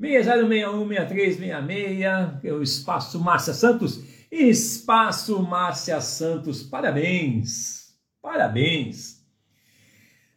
[0.00, 4.02] 6061, 6366, o Espaço Márcia Santos.
[4.32, 9.13] Espaço Márcia Santos, parabéns, parabéns.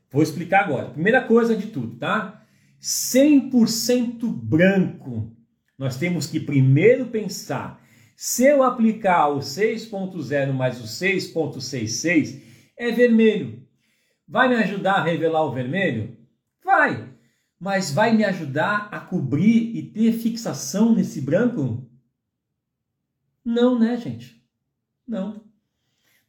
[0.09, 0.89] Vou explicar agora.
[0.89, 2.45] Primeira coisa de tudo, tá?
[2.81, 5.35] 100% branco.
[5.77, 7.83] Nós temos que primeiro pensar,
[8.15, 12.41] se eu aplicar o 6.0 mais o 6.66,
[12.75, 13.67] é vermelho.
[14.27, 16.17] Vai me ajudar a revelar o vermelho?
[16.63, 17.13] Vai.
[17.59, 21.87] Mas vai me ajudar a cobrir e ter fixação nesse branco?
[23.43, 24.43] Não, né, gente?
[25.07, 25.43] Não.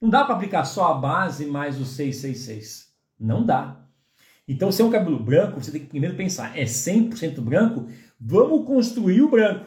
[0.01, 2.88] Não dá para aplicar só a base mais o 666.
[3.19, 3.77] Não dá.
[4.47, 7.89] Então, se é um cabelo branco, você tem que primeiro pensar: é 100% branco?
[8.19, 9.67] Vamos construir o branco.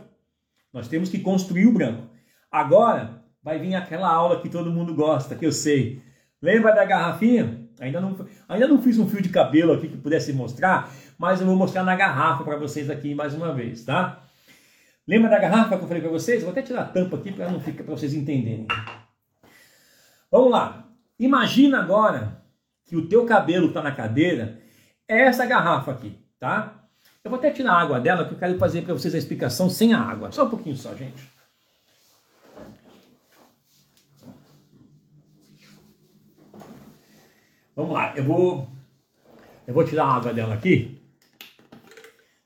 [0.73, 2.09] Nós temos que construir o branco.
[2.51, 6.01] Agora vai vir aquela aula que todo mundo gosta, que eu sei.
[6.41, 7.61] Lembra da garrafinha?
[7.79, 11.47] Ainda não, ainda não fiz um fio de cabelo aqui que pudesse mostrar, mas eu
[11.47, 14.21] vou mostrar na garrafa para vocês aqui mais uma vez, tá?
[15.07, 16.43] Lembra da garrafa que eu falei para vocês?
[16.43, 18.67] Vou até tirar a tampa aqui para não ficar para vocês entenderem.
[20.29, 20.87] Vamos lá.
[21.19, 22.40] Imagina agora
[22.91, 24.60] que o teu cabelo está na cadeira,
[25.08, 26.89] é essa garrafa aqui, tá?
[27.23, 29.69] Eu vou até tirar a água dela, que eu quero fazer para vocês a explicação
[29.69, 30.30] sem a água.
[30.30, 31.32] Só um pouquinho só, gente.
[37.73, 38.67] Vamos lá, eu vou
[39.65, 41.01] eu vou tirar a água dela aqui.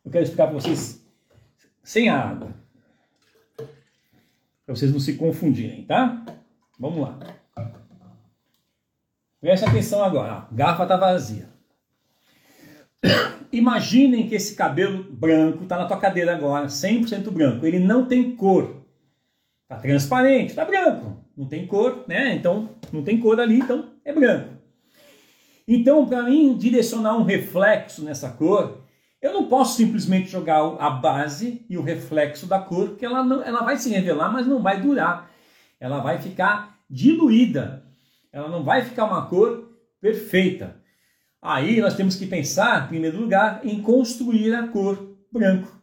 [0.05, 1.03] Eu quero explicar para vocês
[1.83, 2.53] sem a água.
[4.63, 6.23] Para vocês não se confundirem, tá?
[6.77, 7.44] Vamos lá.
[9.45, 11.47] Preste atenção agora, a garrafa está vazia.
[13.53, 17.63] Imaginem que esse cabelo branco está na tua cadeira agora, 100% branco.
[17.63, 18.83] Ele não tem cor.
[19.61, 21.23] Está transparente, está branco.
[21.37, 22.33] Não tem cor, né?
[22.33, 24.49] Então, não tem cor ali, então é branco.
[25.67, 28.81] Então, para mim direcionar um reflexo nessa cor,
[29.21, 33.61] eu não posso simplesmente jogar a base e o reflexo da cor, porque ela, ela
[33.61, 35.29] vai se revelar, mas não vai durar.
[35.79, 37.84] Ela vai ficar diluída
[38.35, 39.71] ela não vai ficar uma cor
[40.01, 40.75] perfeita.
[41.41, 45.81] Aí nós temos que pensar, em primeiro lugar, em construir a cor branco,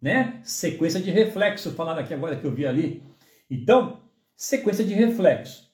[0.00, 0.40] né?
[0.44, 3.02] Sequência de reflexo, falando aqui agora que eu vi ali.
[3.50, 4.02] Então,
[4.36, 5.68] sequência de reflexo.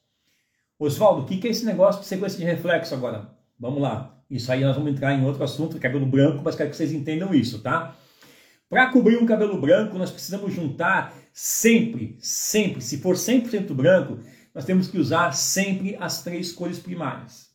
[0.79, 3.31] Oswaldo, o que é esse negócio de sequência de reflexo agora?
[3.61, 4.19] Vamos lá.
[4.31, 7.35] Isso aí nós vamos entrar em outro assunto, cabelo branco, mas quero que vocês entendam
[7.35, 7.95] isso, tá?
[8.71, 14.19] Para cobrir um cabelo branco, nós precisamos juntar sempre, sempre, se for 100% branco,
[14.57, 17.51] nós temos que usar sempre as três cores primárias.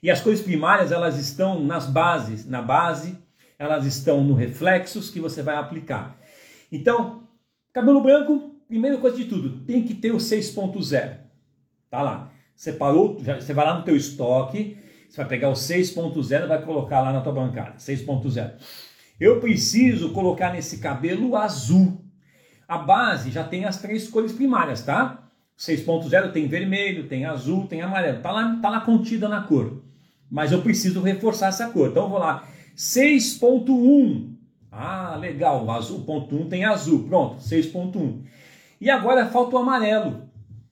[0.00, 3.18] E as cores primárias, elas estão nas bases, na base,
[3.58, 6.16] elas estão no reflexos que você vai aplicar.
[6.70, 7.26] Então,
[7.72, 11.16] cabelo branco, primeira coisa de tudo, tem que ter o 6.0.
[11.90, 12.30] Tá lá.
[12.54, 16.62] Separou, já, você vai lá no teu estoque, você vai pegar o 6.0 e vai
[16.64, 18.52] colocar lá na tua bancada, 6.0.
[19.18, 22.00] Eu preciso colocar nesse cabelo azul.
[22.68, 25.21] A base já tem as três cores primárias, tá?
[25.66, 28.20] 6.0 tem vermelho, tem azul, tem amarelo.
[28.20, 29.82] Tá lá, tá lá contida na cor
[30.32, 31.90] mas eu preciso reforçar essa cor.
[31.90, 34.32] Então eu vou lá, 6.1.
[34.70, 37.04] Ah, legal, o azul ponto 1 tem azul.
[37.06, 38.22] Pronto, 6.1.
[38.80, 40.22] E agora falta o amarelo.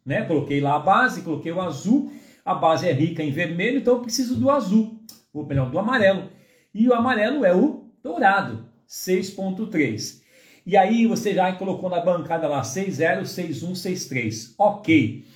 [0.03, 0.23] Né?
[0.23, 2.11] Coloquei lá a base, coloquei o azul.
[2.43, 4.99] A base é rica em vermelho, então eu preciso do azul.
[5.31, 6.31] Ou melhor, do amarelo.
[6.73, 10.20] E o amarelo é o dourado, 6.3.
[10.71, 14.55] E aí você já colocou na bancada lá 60, 61, 63.
[14.57, 15.27] Ok.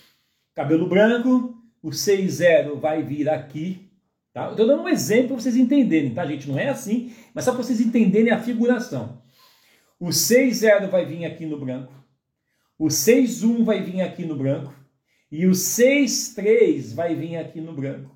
[0.55, 3.91] Cabelo branco, o 60 vai vir aqui
[4.33, 4.51] Tá?
[4.51, 6.49] Estou dando um exemplo para vocês entenderem, tá, gente?
[6.49, 9.23] Não é assim, mas só para vocês entenderem a figuração.
[9.99, 11.93] O 6-0 vai vir aqui no branco,
[12.77, 14.75] o 6-1 vai vir aqui no branco
[15.31, 18.11] e o 6-3 vai vir aqui no branco.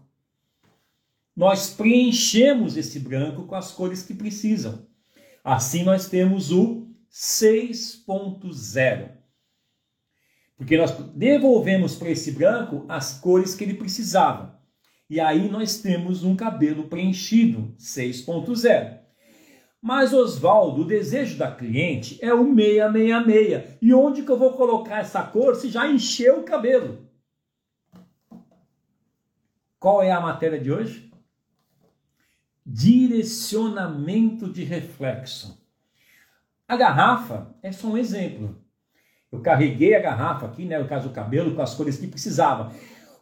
[1.37, 4.85] Nós preenchemos esse branco com as cores que precisam.
[5.45, 9.11] Assim nós temos o 6.0.
[10.57, 14.59] Porque nós devolvemos para esse branco as cores que ele precisava.
[15.09, 18.99] E aí nós temos um cabelo preenchido 6.0.
[19.81, 23.79] Mas Oswaldo, o desejo da cliente é o 666.
[23.81, 27.09] E onde que eu vou colocar essa cor se já encheu o cabelo?
[29.79, 31.11] Qual é a matéria de hoje?
[32.67, 35.58] Direcionamento de reflexo.
[36.69, 38.55] A garrafa é só um exemplo.
[39.33, 42.73] Eu carreguei a garrafa aqui, né, no caso do cabelo, com as cores que precisava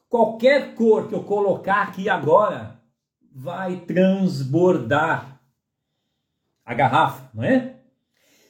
[0.09, 2.81] qualquer cor que eu colocar aqui agora
[3.33, 5.41] vai transbordar
[6.65, 7.77] a garrafa, não é?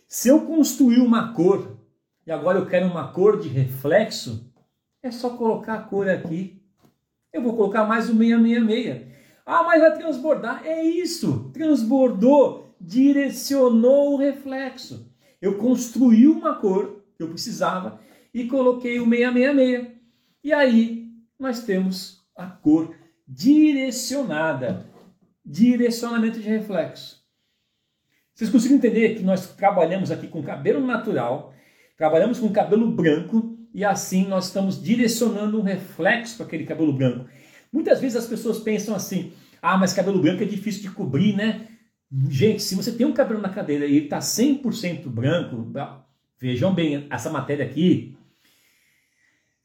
[0.07, 1.77] Se eu construir uma cor
[2.27, 4.53] e agora eu quero uma cor de reflexo,
[5.03, 6.63] é só colocar a cor aqui.
[7.33, 9.13] Eu vou colocar mais o 666.
[9.45, 10.65] Ah, mas vai transbordar.
[10.65, 15.11] É isso, transbordou, direcionou o reflexo.
[15.41, 18.01] Eu construí uma cor que eu precisava
[18.33, 19.97] e coloquei o 666.
[20.43, 21.09] E aí
[21.39, 22.95] nós temos a cor
[23.27, 24.87] direcionada,
[25.45, 27.25] direcionamento de reflexo.
[28.35, 31.55] Vocês conseguem entender que nós trabalhamos aqui com cabelo natural,
[31.97, 37.27] trabalhamos com cabelo branco e assim nós estamos direcionando um reflexo para aquele cabelo branco.
[37.73, 41.67] Muitas vezes as pessoas pensam assim: ah, mas cabelo branco é difícil de cobrir, né?
[42.29, 45.73] Gente, se você tem um cabelo na cadeira e ele está 100% branco,
[46.39, 48.17] vejam bem, essa matéria aqui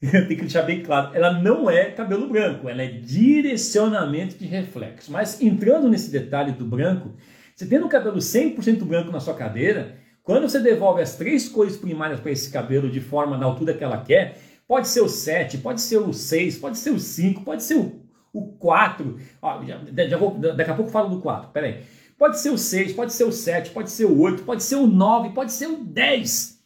[0.00, 5.12] tem que deixar bem claro, ela não é cabelo branco, ela é direcionamento de reflexo.
[5.12, 7.14] Mas entrando nesse detalhe do branco,
[7.54, 11.76] você tendo o cabelo 100% branco na sua cadeira, quando você devolve as três cores
[11.76, 15.58] primárias para esse cabelo de forma na altura que ela quer, pode ser o 7,
[15.58, 19.16] pode ser o 6, pode ser o 5, pode ser o, o 4.
[19.40, 21.82] Ó, já, já vou, daqui a pouco eu falo do 4, peraí.
[22.22, 24.86] Pode ser o 6, pode ser o 7, pode ser o 8, pode ser o
[24.86, 26.56] 9, pode ser o 10.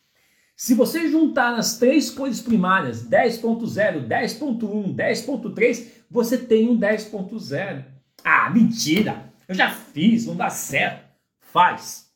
[0.55, 7.87] Se você juntar as três cores primárias, 10.0, 10.1, 10.3, você tem um 10.0.
[8.23, 9.33] Ah, mentira!
[9.49, 11.09] Eu já fiz, não dá certo.
[11.41, 12.11] Faz.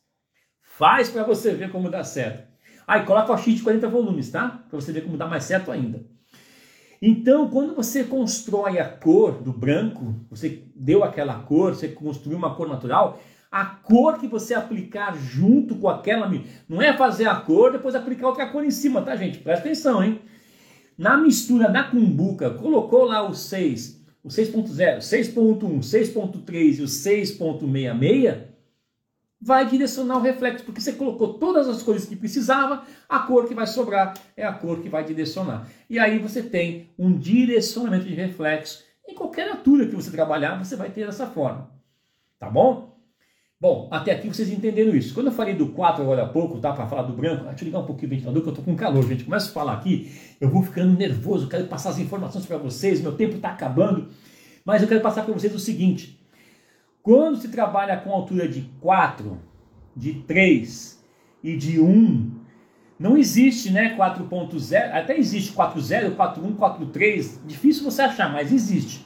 [0.61, 2.47] Faz para você ver como dá certo.
[2.85, 4.63] Aí coloca o X de 40 volumes, tá?
[4.69, 6.05] Para você ver como dá mais certo ainda.
[7.01, 12.53] Então, quando você constrói a cor do branco, você deu aquela cor, você construiu uma
[12.53, 13.19] cor natural,
[13.51, 16.31] a cor que você aplicar junto com aquela.
[16.69, 19.39] Não é fazer a cor, depois aplicar outra cor em cima, tá, gente?
[19.39, 20.21] Presta atenção, hein?
[20.97, 28.51] Na mistura da cumbuca, colocou lá o 6, o 6.0, 6.1, 6.3 e o 6.66,
[29.41, 33.55] vai direcionar o reflexo, porque você colocou todas as cores que precisava, a cor que
[33.55, 35.67] vai sobrar é a cor que vai direcionar.
[35.89, 38.83] E aí você tem um direcionamento de reflexo.
[39.07, 41.71] Em qualquer altura que você trabalhar, você vai ter dessa forma.
[42.37, 42.90] Tá bom?
[43.61, 45.13] Bom, até aqui vocês entenderam isso.
[45.13, 46.73] Quando eu falei do 4 agora há pouco, tá?
[46.73, 48.75] Para falar do branco, deixa eu ligar um pouquinho o ventilador, que eu tô com
[48.75, 49.23] calor, gente.
[49.23, 53.11] Começo a falar aqui, eu vou ficando nervoso, quero passar as informações para vocês, meu
[53.11, 54.07] tempo está acabando.
[54.65, 56.19] Mas eu quero passar para vocês o seguinte:
[57.03, 59.37] Quando se trabalha com altura de 4,
[59.95, 60.99] de 3
[61.43, 62.31] e de 1,
[62.97, 69.05] não existe, né, 4.0, até existe 4.0, 4.1, 4.3, difícil você achar, mas existe.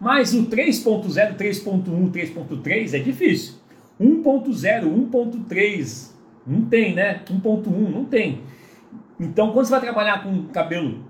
[0.00, 3.63] Mas o 3.0, 3.1, 3.3 é difícil.
[4.00, 6.10] 1.0, 1.3,
[6.46, 7.22] não tem, né?
[7.26, 8.42] 1.1, não tem.
[9.18, 11.04] Então, quando você vai trabalhar com cabelo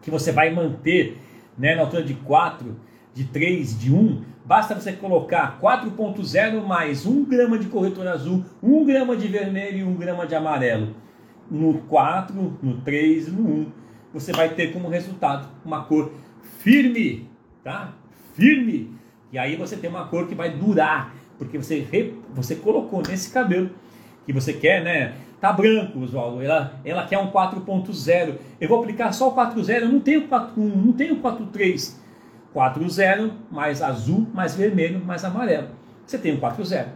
[0.00, 1.18] que você vai manter
[1.56, 2.76] né, na altura de 4,
[3.12, 8.84] de 3, de 1, basta você colocar 4.0 mais 1 grama de corretor azul, 1
[8.84, 10.94] grama de vermelho e 1 grama de amarelo
[11.50, 13.72] no 4, no 3 e no 1,
[14.12, 16.12] você vai ter como resultado uma cor
[16.58, 17.28] firme,
[17.62, 17.94] tá?
[18.34, 18.94] Firme.
[19.32, 23.70] E aí você tem uma cor que vai durar, porque você, você colocou nesse cabelo
[24.26, 25.14] que você quer, né?
[25.40, 26.42] Tá branco, Oswaldo.
[26.42, 28.34] Ela, ela quer um 4.0.
[28.60, 29.82] Eu vou aplicar só o 4.0.
[29.82, 31.94] Eu não tenho 4.1, não tenho 4.3.
[32.54, 35.68] 4.0 mais azul, mais vermelho, mais amarelo.
[36.04, 36.86] Você tem um 4.0.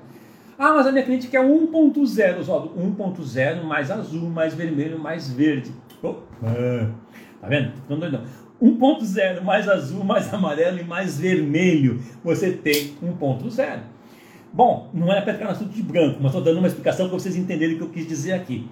[0.59, 2.71] Ah, mas a minha cliente quer 1.0, Oswaldo.
[2.77, 5.73] 1.0 mais azul, mais vermelho, mais verde.
[6.03, 6.15] Oh,
[7.41, 7.73] tá vendo?
[7.89, 8.71] Não doido não.
[8.71, 12.01] 1.0 mais azul, mais amarelo e mais vermelho.
[12.23, 13.92] Você tem 1.0.
[14.53, 17.19] Bom, não era para ficar no assunto de branco, mas estou dando uma explicação para
[17.19, 18.69] vocês entenderem o que eu quis dizer aqui.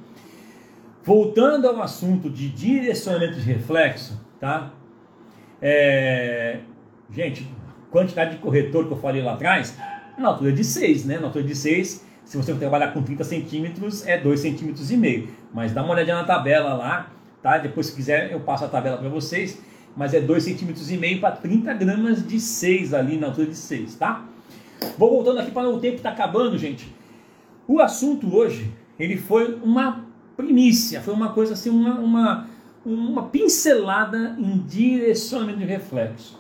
[1.02, 4.72] Voltando ao assunto de direcionamento de reflexo, tá?
[5.60, 6.60] É...
[7.10, 7.48] Gente,
[7.90, 9.76] quantidade de corretor que eu falei lá atrás,
[10.18, 11.18] na altura de 6, né?
[11.18, 15.28] Na altura de 6, se você trabalhar com 30 centímetros, é 2 centímetros e meio.
[15.52, 17.10] Mas dá uma olhadinha na tabela lá,
[17.42, 17.56] tá?
[17.56, 19.62] Depois, se quiser, eu passo a tabela para vocês.
[19.96, 23.56] Mas é 2 centímetros e meio para 30 gramas de 6 ali na altura de
[23.56, 24.26] 6, tá?
[24.96, 26.92] Vou voltando aqui para o tempo está acabando, gente.
[27.66, 30.04] O assunto hoje, ele foi uma
[30.36, 32.48] primícia, foi uma coisa assim, uma, uma,
[32.84, 36.38] uma pincelada em direcionamento de reflexo.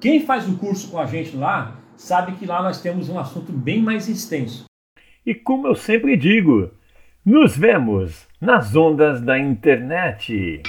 [0.00, 3.52] Quem faz o curso com a gente lá sabe que lá nós temos um assunto
[3.52, 4.64] bem mais extenso.
[5.24, 6.70] E como eu sempre digo,
[7.24, 10.62] nos vemos nas ondas da internet.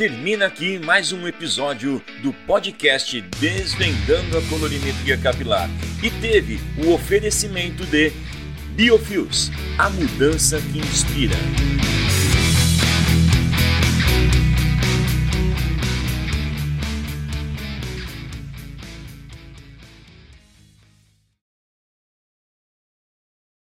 [0.00, 5.68] Termina aqui mais um episódio do podcast Desvendando a Colorimetria Capilar
[6.02, 8.10] e teve o oferecimento de
[8.74, 11.36] Biofios, a mudança que inspira.